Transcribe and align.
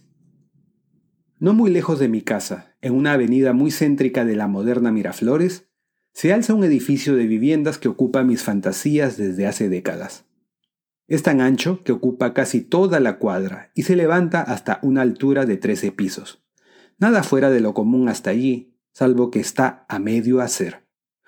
No 1.39 1.55
muy 1.55 1.71
lejos 1.71 1.97
de 1.97 2.07
mi 2.07 2.21
casa, 2.21 2.75
en 2.81 2.93
una 2.93 3.13
avenida 3.13 3.51
muy 3.51 3.71
céntrica 3.71 4.25
de 4.25 4.35
la 4.35 4.47
moderna 4.47 4.91
Miraflores, 4.91 5.72
se 6.13 6.31
alza 6.31 6.53
un 6.53 6.63
edificio 6.63 7.15
de 7.15 7.25
viviendas 7.25 7.77
que 7.77 7.89
ocupa 7.89 8.23
mis 8.23 8.43
fantasías 8.43 9.17
desde 9.17 9.47
hace 9.47 9.67
décadas. 9.67 10.25
Es 11.07 11.23
tan 11.23 11.41
ancho 11.41 11.83
que 11.83 11.91
ocupa 11.91 12.33
casi 12.33 12.61
toda 12.61 12.99
la 12.99 13.17
cuadra 13.17 13.71
y 13.75 13.83
se 13.83 13.95
levanta 13.95 14.41
hasta 14.41 14.79
una 14.83 15.01
altura 15.01 15.45
de 15.45 15.57
13 15.57 15.91
pisos. 15.91 16.43
Nada 16.97 17.23
fuera 17.23 17.49
de 17.49 17.59
lo 17.59 17.73
común 17.73 18.07
hasta 18.07 18.29
allí, 18.29 18.77
salvo 18.93 19.31
que 19.31 19.39
está 19.39 19.85
a 19.89 19.99
medio 19.99 20.39
hacer, 20.39 20.87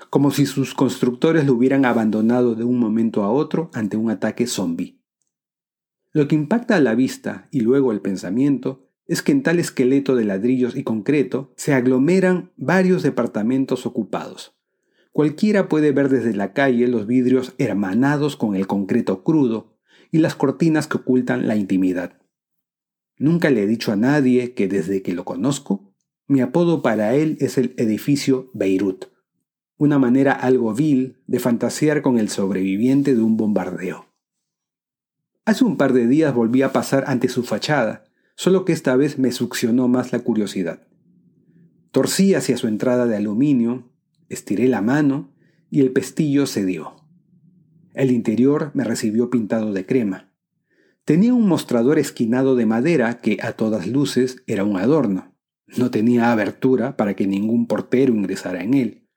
como 0.10 0.32
si 0.32 0.46
sus 0.46 0.74
constructores 0.74 1.46
lo 1.46 1.54
hubieran 1.54 1.84
abandonado 1.84 2.56
de 2.56 2.64
un 2.64 2.80
momento 2.80 3.24
a 3.24 3.32
otro 3.32 3.72
ante 3.74 3.98
un 3.98 4.12
ataque 4.12 4.48
zombie. 4.48 5.02
Lo 6.14 6.28
que 6.28 6.36
impacta 6.36 6.78
a 6.78 6.80
la 6.80 6.96
vista 6.96 7.50
y 7.52 7.62
luego 7.62 7.92
el 7.92 8.02
pensamiento 8.02 8.88
es 9.08 9.22
que 9.22 9.32
en 9.32 9.44
tal 9.44 9.60
esqueleto 9.60 10.16
de 10.16 10.26
ladrillos 10.26 10.76
y 10.76 10.84
concreto 10.84 11.54
se 11.58 11.74
aglomeran 11.74 12.54
varios 12.56 13.04
departamentos 13.04 13.86
ocupados, 13.86 14.56
Cualquiera 15.16 15.70
puede 15.70 15.94
ver 15.94 16.10
desde 16.10 16.34
la 16.34 16.52
calle 16.52 16.90
los 16.90 17.08
vidrios 17.08 17.54
hermanados 17.58 18.36
con 18.36 18.54
el 18.54 18.68
concreto 18.68 19.24
crudo 19.24 19.80
y 20.12 20.18
las 20.18 20.36
cortinas 20.36 20.88
que 20.88 20.98
ocultan 20.98 21.48
la 21.48 21.56
intimidad. 21.56 22.22
Nunca 23.18 23.50
le 23.50 23.64
he 23.64 23.66
dicho 23.66 23.94
a 23.94 23.96
nadie 23.96 24.54
que 24.54 24.68
desde 24.68 25.02
que 25.02 25.14
lo 25.14 25.24
conozco, 25.24 25.96
mi 26.28 26.42
apodo 26.42 26.82
para 26.82 27.16
él 27.16 27.38
es 27.40 27.58
el 27.58 27.74
edificio 27.78 28.52
Beirut, 28.54 29.06
una 29.78 30.00
manera 30.00 30.34
algo 30.34 30.74
vil 30.74 31.24
de 31.28 31.40
fantasear 31.40 32.02
con 32.02 32.20
el 32.20 32.28
sobreviviente 32.28 33.16
de 33.16 33.22
un 33.22 33.38
bombardeo. 33.38 34.08
Hace 35.46 35.64
un 35.64 35.78
par 35.78 35.94
de 35.94 36.08
días 36.08 36.34
volví 36.34 36.62
a 36.62 36.74
pasar 36.74 37.06
ante 37.08 37.30
su 37.30 37.44
fachada, 37.44 38.04
solo 38.36 38.66
que 38.66 38.74
esta 38.74 38.98
vez 38.98 39.18
me 39.18 39.32
succionó 39.32 39.88
más 39.88 40.12
la 40.12 40.20
curiosidad. 40.20 40.86
Torcí 41.92 42.34
hacia 42.34 42.58
su 42.58 42.68
entrada 42.68 43.06
de 43.06 43.16
aluminio 43.16 43.95
Estiré 44.36 44.68
la 44.68 44.82
mano 44.82 45.34
y 45.72 45.80
el 45.80 45.94
pestillo 45.94 46.46
cedió. 46.46 46.98
El 47.94 48.12
interior 48.12 48.72
me 48.74 48.84
recibió 48.84 49.30
pintado 49.30 49.72
de 49.72 49.86
crema. 49.86 50.34
Tenía 51.06 51.34
un 51.34 51.48
mostrador 51.48 52.00
esquinado 52.00 52.58
de 52.58 52.66
madera 52.66 53.22
que 53.22 53.38
a 53.42 53.54
todas 53.54 53.88
luces 53.88 54.44
era 54.46 54.66
un 54.66 54.76
adorno. 54.76 55.34
No 55.78 55.90
tenía 55.90 56.34
abertura 56.34 56.98
para 56.98 57.16
que 57.16 57.28
ningún 57.28 57.66
portero 57.66 58.14
ingresara 58.14 58.62
en 58.62 58.74
él. 58.74 59.08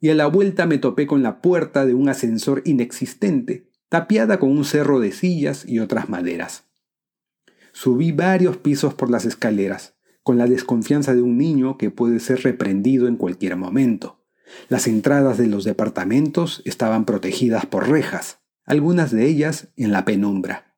Y 0.00 0.08
a 0.08 0.14
la 0.14 0.26
vuelta 0.26 0.64
me 0.64 0.78
topé 0.78 1.06
con 1.06 1.22
la 1.22 1.42
puerta 1.42 1.84
de 1.84 1.92
un 1.92 2.08
ascensor 2.08 2.62
inexistente, 2.64 3.68
tapiada 3.90 4.38
con 4.38 4.52
un 4.52 4.64
cerro 4.64 5.00
de 5.00 5.12
sillas 5.12 5.68
y 5.68 5.80
otras 5.80 6.08
maderas. 6.08 6.64
Subí 7.72 8.10
varios 8.10 8.56
pisos 8.56 8.94
por 8.94 9.10
las 9.10 9.26
escaleras, 9.26 9.98
con 10.22 10.38
la 10.38 10.46
desconfianza 10.46 11.14
de 11.14 11.20
un 11.20 11.36
niño 11.36 11.76
que 11.76 11.90
puede 11.90 12.20
ser 12.20 12.42
reprendido 12.42 13.06
en 13.06 13.16
cualquier 13.16 13.56
momento. 13.56 14.21
Las 14.68 14.86
entradas 14.86 15.38
de 15.38 15.46
los 15.46 15.64
departamentos 15.64 16.62
estaban 16.64 17.04
protegidas 17.04 17.66
por 17.66 17.88
rejas, 17.88 18.40
algunas 18.64 19.10
de 19.10 19.26
ellas 19.26 19.68
en 19.76 19.92
la 19.92 20.04
penumbra. 20.04 20.76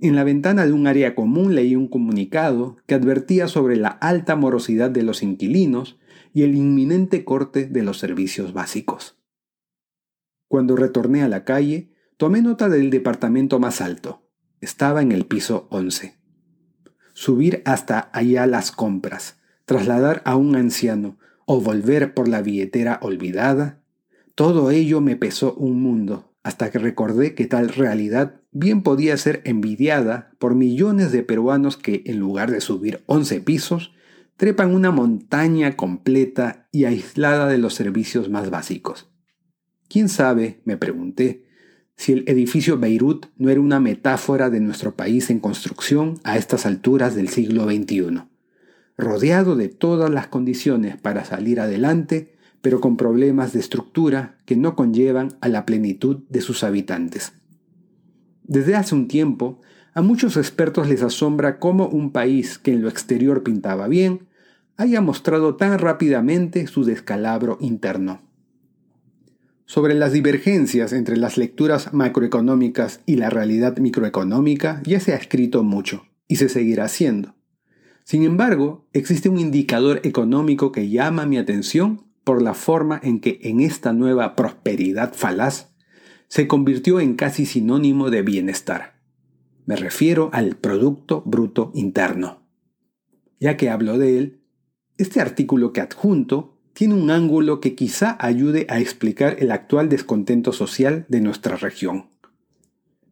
En 0.00 0.14
la 0.14 0.22
ventana 0.22 0.64
de 0.64 0.72
un 0.72 0.86
área 0.86 1.14
común 1.14 1.56
leí 1.56 1.74
un 1.74 1.88
comunicado 1.88 2.76
que 2.86 2.94
advertía 2.94 3.48
sobre 3.48 3.76
la 3.76 3.88
alta 3.88 4.36
morosidad 4.36 4.90
de 4.90 5.02
los 5.02 5.22
inquilinos 5.22 5.98
y 6.32 6.42
el 6.42 6.54
inminente 6.54 7.24
corte 7.24 7.66
de 7.66 7.82
los 7.82 7.98
servicios 7.98 8.52
básicos. 8.52 9.18
Cuando 10.46 10.76
retorné 10.76 11.22
a 11.22 11.28
la 11.28 11.44
calle, 11.44 11.92
tomé 12.16 12.42
nota 12.42 12.68
del 12.68 12.90
departamento 12.90 13.58
más 13.58 13.80
alto. 13.80 14.22
Estaba 14.60 15.02
en 15.02 15.10
el 15.12 15.26
piso 15.26 15.66
11. 15.70 16.16
Subir 17.12 17.62
hasta 17.64 18.08
allá 18.12 18.46
las 18.46 18.70
compras, 18.70 19.40
trasladar 19.64 20.22
a 20.24 20.36
un 20.36 20.54
anciano, 20.54 21.18
o 21.50 21.62
volver 21.62 22.12
por 22.12 22.28
la 22.28 22.42
billetera 22.42 22.98
olvidada, 23.00 23.80
todo 24.34 24.70
ello 24.70 25.00
me 25.00 25.16
pesó 25.16 25.54
un 25.54 25.80
mundo, 25.80 26.34
hasta 26.42 26.70
que 26.70 26.78
recordé 26.78 27.34
que 27.34 27.46
tal 27.46 27.70
realidad 27.70 28.42
bien 28.52 28.82
podía 28.82 29.16
ser 29.16 29.40
envidiada 29.46 30.30
por 30.38 30.54
millones 30.54 31.10
de 31.10 31.22
peruanos 31.22 31.78
que, 31.78 32.02
en 32.04 32.18
lugar 32.18 32.50
de 32.50 32.60
subir 32.60 33.02
11 33.06 33.40
pisos, 33.40 33.94
trepan 34.36 34.74
una 34.74 34.90
montaña 34.90 35.74
completa 35.74 36.68
y 36.70 36.84
aislada 36.84 37.48
de 37.48 37.56
los 37.56 37.72
servicios 37.72 38.28
más 38.28 38.50
básicos. 38.50 39.10
¿Quién 39.88 40.10
sabe, 40.10 40.60
me 40.66 40.76
pregunté, 40.76 41.46
si 41.96 42.12
el 42.12 42.24
edificio 42.26 42.78
Beirut 42.78 43.24
no 43.38 43.48
era 43.48 43.62
una 43.62 43.80
metáfora 43.80 44.50
de 44.50 44.60
nuestro 44.60 44.96
país 44.96 45.30
en 45.30 45.40
construcción 45.40 46.20
a 46.24 46.36
estas 46.36 46.66
alturas 46.66 47.14
del 47.14 47.30
siglo 47.30 47.64
XXI? 47.64 48.28
Rodeado 48.98 49.54
de 49.54 49.68
todas 49.68 50.10
las 50.10 50.26
condiciones 50.26 51.00
para 51.00 51.24
salir 51.24 51.60
adelante, 51.60 52.34
pero 52.60 52.80
con 52.80 52.96
problemas 52.96 53.52
de 53.52 53.60
estructura 53.60 54.38
que 54.44 54.56
no 54.56 54.74
conllevan 54.74 55.38
a 55.40 55.48
la 55.48 55.64
plenitud 55.64 56.24
de 56.28 56.40
sus 56.40 56.64
habitantes. 56.64 57.32
Desde 58.42 58.74
hace 58.74 58.96
un 58.96 59.06
tiempo, 59.06 59.60
a 59.94 60.02
muchos 60.02 60.36
expertos 60.36 60.88
les 60.88 61.02
asombra 61.02 61.58
cómo 61.58 61.88
un 61.88 62.12
país 62.12 62.58
que 62.58 62.72
en 62.72 62.82
lo 62.82 62.88
exterior 62.88 63.44
pintaba 63.44 63.86
bien, 63.86 64.26
haya 64.76 65.00
mostrado 65.00 65.56
tan 65.56 65.78
rápidamente 65.78 66.66
su 66.66 66.84
descalabro 66.84 67.58
interno. 67.60 68.22
Sobre 69.64 69.94
las 69.94 70.12
divergencias 70.12 70.92
entre 70.92 71.16
las 71.16 71.36
lecturas 71.36 71.92
macroeconómicas 71.92 73.00
y 73.06 73.16
la 73.16 73.28
realidad 73.28 73.76
microeconómica 73.78 74.82
ya 74.84 74.98
se 74.98 75.12
ha 75.12 75.16
escrito 75.16 75.62
mucho, 75.62 76.06
y 76.26 76.36
se 76.36 76.48
seguirá 76.48 76.84
haciendo. 76.84 77.37
Sin 78.08 78.22
embargo, 78.22 78.88
existe 78.94 79.28
un 79.28 79.38
indicador 79.38 80.00
económico 80.02 80.72
que 80.72 80.88
llama 80.88 81.26
mi 81.26 81.36
atención 81.36 82.06
por 82.24 82.40
la 82.40 82.54
forma 82.54 82.98
en 83.02 83.20
que 83.20 83.38
en 83.42 83.60
esta 83.60 83.92
nueva 83.92 84.34
prosperidad 84.34 85.12
falaz 85.12 85.74
se 86.26 86.48
convirtió 86.48 87.00
en 87.00 87.16
casi 87.16 87.44
sinónimo 87.44 88.08
de 88.08 88.22
bienestar. 88.22 88.98
Me 89.66 89.76
refiero 89.76 90.30
al 90.32 90.56
Producto 90.56 91.22
Bruto 91.26 91.70
Interno. 91.74 92.48
Ya 93.40 93.58
que 93.58 93.68
hablo 93.68 93.98
de 93.98 94.16
él, 94.16 94.40
este 94.96 95.20
artículo 95.20 95.74
que 95.74 95.82
adjunto 95.82 96.58
tiene 96.72 96.94
un 96.94 97.10
ángulo 97.10 97.60
que 97.60 97.74
quizá 97.74 98.16
ayude 98.20 98.64
a 98.70 98.80
explicar 98.80 99.36
el 99.38 99.50
actual 99.50 99.90
descontento 99.90 100.54
social 100.54 101.04
de 101.10 101.20
nuestra 101.20 101.56
región. 101.56 102.08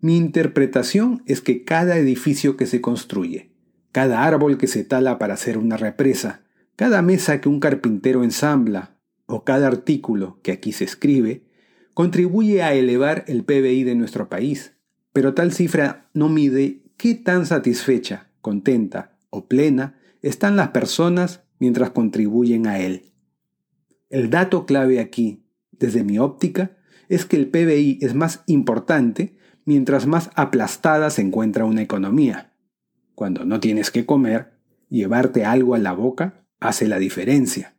Mi 0.00 0.16
interpretación 0.16 1.22
es 1.26 1.42
que 1.42 1.64
cada 1.64 1.98
edificio 1.98 2.56
que 2.56 2.64
se 2.64 2.80
construye, 2.80 3.55
cada 3.96 4.26
árbol 4.26 4.58
que 4.58 4.66
se 4.66 4.84
tala 4.84 5.18
para 5.18 5.32
hacer 5.32 5.56
una 5.56 5.78
represa, 5.78 6.42
cada 6.76 7.00
mesa 7.00 7.40
que 7.40 7.48
un 7.48 7.60
carpintero 7.60 8.24
ensambla 8.24 8.98
o 9.24 9.42
cada 9.42 9.68
artículo 9.68 10.38
que 10.42 10.52
aquí 10.52 10.72
se 10.72 10.84
escribe, 10.84 11.46
contribuye 11.94 12.62
a 12.62 12.74
elevar 12.74 13.24
el 13.26 13.42
PBI 13.42 13.84
de 13.84 13.94
nuestro 13.94 14.28
país, 14.28 14.74
pero 15.14 15.32
tal 15.32 15.50
cifra 15.50 16.10
no 16.12 16.28
mide 16.28 16.82
qué 16.98 17.14
tan 17.14 17.46
satisfecha, 17.46 18.28
contenta 18.42 19.16
o 19.30 19.48
plena 19.48 19.98
están 20.20 20.56
las 20.56 20.68
personas 20.68 21.44
mientras 21.58 21.88
contribuyen 21.88 22.66
a 22.66 22.78
él. 22.78 23.14
El 24.10 24.28
dato 24.28 24.66
clave 24.66 25.00
aquí, 25.00 25.46
desde 25.70 26.04
mi 26.04 26.18
óptica, 26.18 26.76
es 27.08 27.24
que 27.24 27.36
el 27.36 27.48
PBI 27.48 28.00
es 28.02 28.14
más 28.14 28.42
importante 28.44 29.38
mientras 29.64 30.06
más 30.06 30.28
aplastada 30.34 31.08
se 31.08 31.22
encuentra 31.22 31.64
una 31.64 31.80
economía 31.80 32.52
cuando 33.16 33.46
no 33.46 33.58
tienes 33.60 33.90
que 33.90 34.04
comer, 34.06 34.52
llevarte 34.90 35.44
algo 35.44 35.74
a 35.74 35.78
la 35.78 35.92
boca 35.92 36.44
hace 36.60 36.86
la 36.86 36.98
diferencia. 36.98 37.74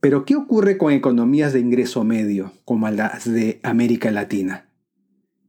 Pero 0.00 0.26
¿qué 0.26 0.36
ocurre 0.36 0.76
con 0.76 0.92
economías 0.92 1.54
de 1.54 1.60
ingreso 1.60 2.04
medio, 2.04 2.52
como 2.66 2.88
las 2.90 3.24
de 3.24 3.58
América 3.62 4.10
Latina? 4.10 4.68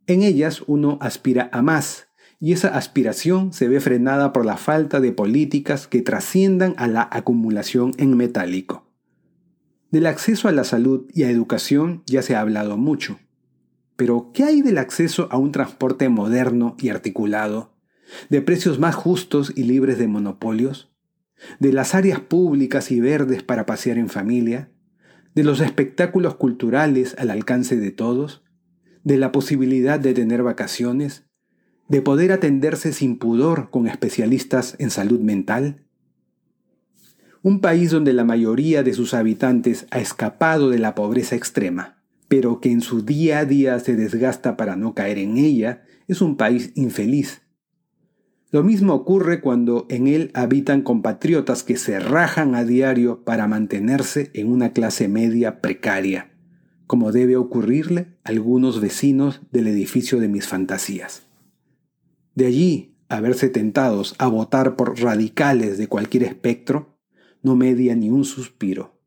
En 0.08 0.24
ellas 0.24 0.64
uno 0.66 0.98
aspira 1.02 1.50
a 1.52 1.62
más, 1.62 2.08
y 2.40 2.54
esa 2.54 2.70
aspiración 2.70 3.52
se 3.52 3.68
ve 3.68 3.82
frenada 3.82 4.32
por 4.32 4.46
la 4.46 4.56
falta 4.56 5.02
de 5.02 5.12
políticas 5.12 5.88
que 5.88 6.02
trasciendan 6.02 6.74
a 6.78 6.88
la 6.88 7.08
acumulación 7.12 7.92
en 7.98 8.16
metálico. 8.16 8.90
Del 9.92 10.06
acceso 10.06 10.48
a 10.48 10.54
la 10.54 10.64
salud 10.64 11.06
y 11.14 11.24
a 11.24 11.30
educación 11.30 12.02
ya 12.06 12.22
se 12.22 12.36
ha 12.36 12.40
hablado 12.40 12.78
mucho. 12.78 13.20
Pero, 13.98 14.32
¿qué 14.34 14.46
hay 14.46 14.62
del 14.62 14.78
acceso 14.78 15.28
a 15.32 15.38
un 15.38 15.52
transporte 15.52 16.08
moderno 16.08 16.78
y 16.80 16.90
articulado 16.90 17.75
de 18.30 18.42
precios 18.42 18.80
más 18.80 18.96
justos 18.96 19.54
y 19.56 19.64
libres 19.64 19.98
de 19.98 20.08
monopolios, 20.08 20.92
de 21.60 21.74
las 21.74 21.96
áreas 21.96 22.20
públicas 22.20 22.92
y 22.92 23.00
verdes 23.00 23.44
para 23.44 23.66
pasear 23.66 23.98
en 23.98 24.10
familia, 24.10 24.72
de 25.34 25.44
los 25.44 25.60
espectáculos 25.60 26.36
culturales 26.36 27.16
al 27.18 27.30
alcance 27.30 27.76
de 27.76 27.92
todos, 27.92 28.44
de 29.04 29.18
la 29.18 29.32
posibilidad 29.32 30.00
de 30.00 30.14
tener 30.14 30.44
vacaciones, 30.44 31.26
de 31.88 32.02
poder 32.02 32.32
atenderse 32.32 32.94
sin 32.94 33.18
pudor 33.18 33.70
con 33.70 33.88
especialistas 33.88 34.76
en 34.80 34.90
salud 34.90 35.20
mental? 35.20 35.86
Un 37.44 37.62
país 37.62 37.92
donde 37.92 38.14
la 38.14 38.24
mayoría 38.24 38.82
de 38.82 38.94
sus 38.94 39.14
habitantes 39.14 39.86
ha 39.92 40.00
escapado 40.00 40.70
de 40.70 40.80
la 40.80 40.96
pobreza 40.96 41.36
extrema, 41.36 42.04
pero 42.28 42.60
que 42.60 42.72
en 42.72 42.82
su 42.82 43.04
día 43.04 43.40
a 43.40 43.46
día 43.46 43.80
se 43.80 43.96
desgasta 43.96 44.58
para 44.58 44.76
no 44.76 44.96
caer 44.96 45.20
en 45.20 45.38
ella, 45.38 45.84
es 46.08 46.22
un 46.22 46.38
país 46.38 46.72
infeliz. 46.74 47.44
Lo 48.56 48.64
mismo 48.64 48.94
ocurre 48.94 49.42
cuando 49.42 49.86
en 49.90 50.08
él 50.08 50.32
habitan 50.34 50.82
compatriotas 50.82 51.62
que 51.62 51.76
se 51.76 52.00
rajan 52.00 52.56
a 52.56 52.64
diario 52.64 53.22
para 53.26 53.50
mantenerse 53.50 54.32
en 54.34 54.50
una 54.50 54.72
clase 54.72 55.10
media 55.10 55.60
precaria, 55.60 56.32
como 56.88 57.12
debe 57.12 57.36
ocurrirle 57.36 58.16
a 58.24 58.30
algunos 58.30 58.80
vecinos 58.80 59.42
del 59.52 59.68
edificio 59.68 60.22
de 60.22 60.30
mis 60.30 60.48
fantasías. 60.48 61.28
De 62.34 62.46
allí 62.46 62.96
a 63.10 63.20
verse 63.20 63.50
tentados 63.50 64.16
a 64.20 64.28
votar 64.28 64.78
por 64.78 65.02
radicales 65.02 65.78
de 65.78 65.88
cualquier 65.88 66.24
espectro, 66.24 66.98
no 67.44 67.58
media 67.58 67.94
ni 67.94 68.10
un 68.10 68.24
suspiro. 68.24 69.02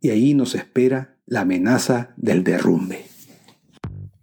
Y 0.00 0.08
ahí 0.08 0.32
nos 0.32 0.54
espera 0.54 1.18
la 1.26 1.42
amenaza 1.42 2.14
del 2.16 2.44
derrumbe. 2.44 3.17